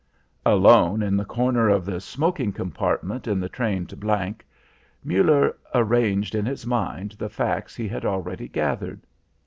[0.47, 4.35] Alone in the corner of the smoking compartment in the train to G,
[5.03, 9.05] Muller arranged in his mind the facts he had already gathered.